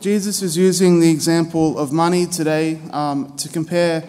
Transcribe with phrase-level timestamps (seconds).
[0.00, 4.04] Jesus is using the example of money today um, to compare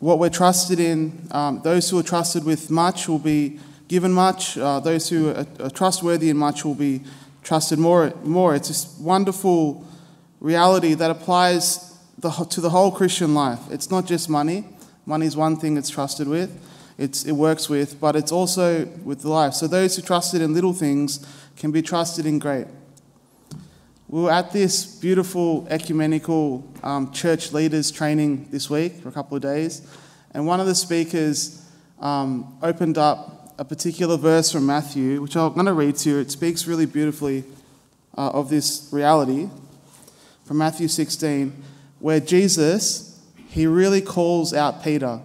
[0.00, 1.28] what we're trusted in.
[1.30, 4.58] Um, those who are trusted with much will be given much.
[4.58, 7.02] Uh, those who are, are, trustworthy in much will be
[7.44, 8.12] trusted more.
[8.24, 8.56] More.
[8.56, 9.86] It's this wonderful
[10.40, 13.60] reality that applies the, to the whole Christian life.
[13.70, 14.64] It's not just money.
[15.06, 16.50] Money is one thing it's trusted with.
[16.98, 19.54] It's, it works with, but it's also with life.
[19.54, 21.24] So those who trusted in little things
[21.56, 22.66] can be trusted in great.
[24.08, 29.36] We were at this beautiful ecumenical um, church leaders training this week for a couple
[29.36, 29.86] of days,
[30.32, 31.62] and one of the speakers
[32.00, 36.18] um, opened up a particular verse from Matthew, which I'm going to read to you.
[36.20, 37.44] It speaks really beautifully
[38.16, 39.50] uh, of this reality
[40.44, 41.52] from Matthew 16,
[41.98, 43.08] where Jesus
[43.48, 45.20] he really calls out Peter.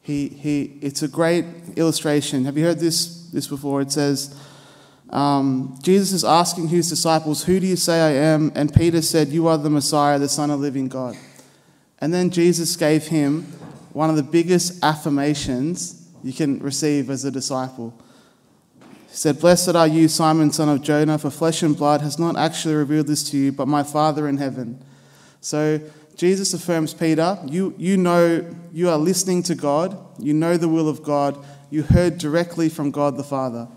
[0.00, 1.44] He, he, it's a great
[1.76, 2.44] illustration.
[2.46, 3.80] Have you heard this, this before?
[3.80, 4.38] It says,
[5.12, 8.50] um, Jesus is asking his disciples, Who do you say I am?
[8.54, 11.16] And Peter said, You are the Messiah, the Son of the living God.
[12.00, 13.42] And then Jesus gave him
[13.92, 17.94] one of the biggest affirmations you can receive as a disciple.
[18.80, 22.36] He said, Blessed are you, Simon, son of Jonah, for flesh and blood has not
[22.38, 24.82] actually revealed this to you, but my Father in heaven.
[25.42, 25.78] So
[26.16, 30.88] Jesus affirms Peter, you, you know, you are listening to God, you know the will
[30.88, 33.68] of God, you heard directly from God the Father.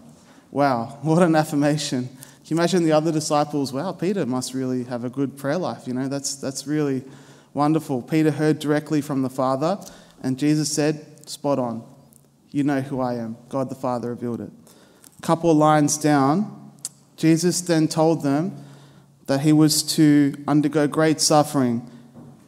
[0.55, 2.07] Wow, what an affirmation.
[2.07, 3.73] Can you imagine the other disciples?
[3.73, 5.85] Wow, Peter must really have a good prayer life.
[5.85, 7.03] You know, that's, that's really
[7.53, 8.01] wonderful.
[8.01, 9.77] Peter heard directly from the Father,
[10.23, 11.83] and Jesus said, Spot on.
[12.51, 13.35] You know who I am.
[13.49, 14.49] God the Father revealed it.
[15.19, 16.71] A couple of lines down,
[17.17, 18.55] Jesus then told them
[19.25, 21.85] that he was to undergo great suffering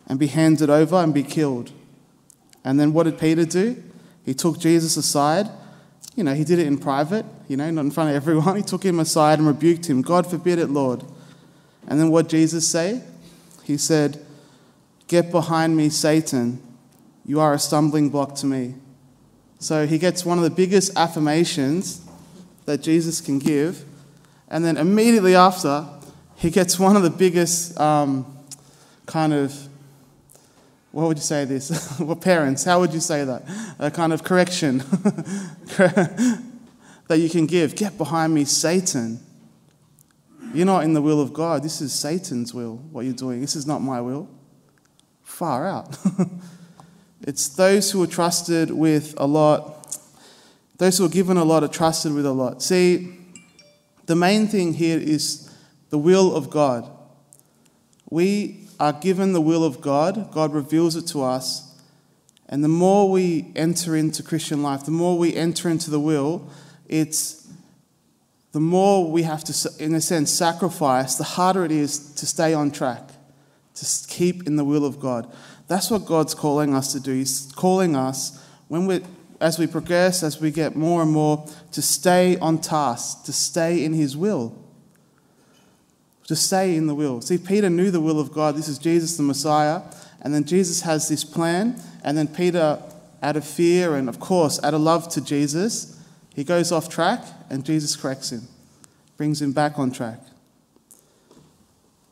[0.07, 1.73] and be handed over and be killed.
[2.63, 3.83] And then what did Peter do?
[4.23, 5.49] He took Jesus aside
[6.17, 8.55] you know, he did it in private, you know, not in front of everyone.
[8.57, 10.01] He took him aside and rebuked him.
[10.01, 11.03] God forbid it, Lord.
[11.87, 13.01] And then what Jesus say?
[13.63, 14.25] He said,
[15.07, 16.61] Get behind me, Satan.
[17.25, 18.75] You are a stumbling block to me.
[19.59, 22.05] So he gets one of the biggest affirmations
[22.65, 23.85] that Jesus can give.
[24.49, 25.87] And then immediately after,
[26.35, 28.25] he gets one of the biggest um,
[29.05, 29.67] kind of
[30.91, 31.95] what would you say this?
[31.99, 33.43] well, parents, how would you say that?
[33.77, 34.79] A kind of correction
[37.07, 37.75] that you can give.
[37.75, 39.19] Get behind me, Satan.
[40.53, 41.63] You're not in the will of God.
[41.63, 43.41] This is Satan's will, what you're doing.
[43.41, 44.29] This is not my will.
[45.23, 45.97] Far out.
[47.21, 49.99] it's those who are trusted with a lot,
[50.77, 52.61] those who are given a lot are trusted with a lot.
[52.61, 53.17] See,
[54.05, 55.53] the main thing here is
[55.89, 56.89] the will of God.
[58.09, 61.63] We are given the will of God, God reveals it to us.
[62.49, 66.49] And the more we enter into Christian life, the more we enter into the will,
[66.87, 67.47] it's
[68.51, 72.53] the more we have to, in a sense, sacrifice, the harder it is to stay
[72.53, 73.09] on track,
[73.75, 75.31] to keep in the will of God.
[75.67, 77.13] That's what God's calling us to do.
[77.13, 79.01] He's calling us, when we
[79.39, 83.85] as we progress, as we get more and more, to stay on task, to stay
[83.85, 84.55] in His will
[86.27, 87.21] to stay in the will.
[87.21, 88.55] See, Peter knew the will of God.
[88.55, 89.81] This is Jesus, the Messiah.
[90.21, 91.81] And then Jesus has this plan.
[92.03, 92.81] And then Peter,
[93.23, 95.96] out of fear and, of course, out of love to Jesus,
[96.37, 98.43] he goes off track and Jesus corrects him,
[99.17, 100.19] brings him back on track.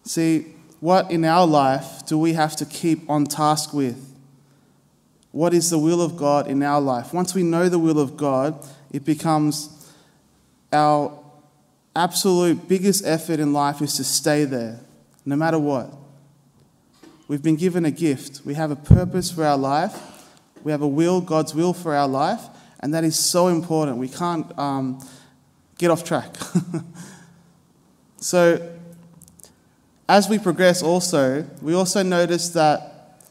[0.03, 4.03] See, what in our life do we have to keep on task with?
[5.31, 7.13] What is the will of God in our life?
[7.13, 8.57] Once we know the will of God,
[8.91, 9.93] it becomes
[10.73, 11.15] our
[11.95, 14.79] absolute biggest effort in life is to stay there,
[15.23, 15.93] no matter what.
[17.27, 18.43] We've been given a gift.
[18.43, 19.95] We have a purpose for our life.
[20.63, 22.41] We have a will, God's will for our life,
[22.85, 23.97] and that is so important.
[23.97, 25.03] We can't um,
[25.79, 26.35] get off track.
[28.17, 28.77] so,
[30.07, 33.23] as we progress, also, we also notice that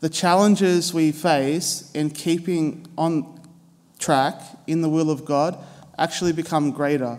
[0.00, 3.40] the challenges we face in keeping on
[3.98, 5.58] track in the will of God
[5.96, 7.18] actually become greater.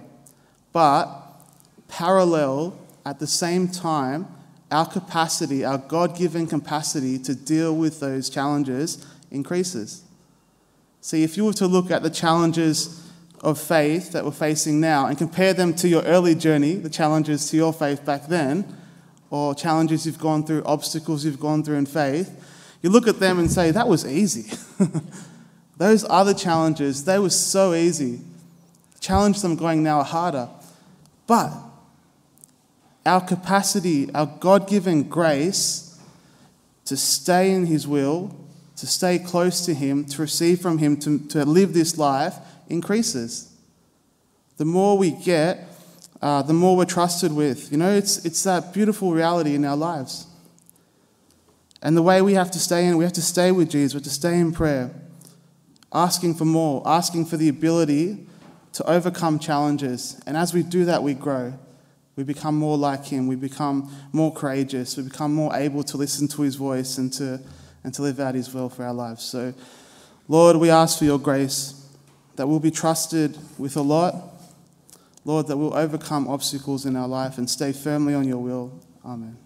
[0.74, 1.10] But
[1.88, 4.28] parallel, at the same time,
[4.70, 10.04] our capacity, our God given capacity to deal with those challenges increases.
[11.04, 13.06] See, if you were to look at the challenges
[13.42, 17.50] of faith that we're facing now and compare them to your early journey, the challenges
[17.50, 18.66] to your faith back then,
[19.30, 22.32] or challenges you've gone through, obstacles you've gone through in faith,
[22.82, 24.58] you look at them and say, that was easy.
[25.78, 28.22] Those other challenges, they were so easy
[29.04, 30.48] challenge them going now are harder.
[31.28, 31.52] But
[33.06, 36.00] our capacity, our God given grace
[36.86, 38.34] to stay in His will,
[38.78, 42.36] to stay close to Him, to receive from Him, to, to live this life
[42.70, 43.56] increases.
[44.58, 45.70] The more we get
[46.24, 47.70] uh, the more we're trusted with.
[47.70, 50.26] You know, it's, it's that beautiful reality in our lives.
[51.82, 53.98] And the way we have to stay in, we have to stay with Jesus, we
[53.98, 54.92] have to stay in prayer,
[55.92, 58.26] asking for more, asking for the ability
[58.72, 60.22] to overcome challenges.
[60.26, 61.60] And as we do that, we grow.
[62.16, 63.28] We become more like Him.
[63.28, 64.96] We become more courageous.
[64.96, 67.42] We become more able to listen to His voice and to,
[67.84, 69.24] and to live out His will for our lives.
[69.24, 69.54] So,
[70.28, 71.86] Lord, we ask for your grace
[72.36, 74.16] that we'll be trusted with a lot.
[75.26, 78.80] Lord, that we'll overcome obstacles in our life and stay firmly on your will.
[79.06, 79.38] Amen.